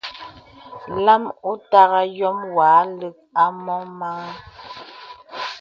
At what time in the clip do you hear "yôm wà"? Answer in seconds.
2.17-2.65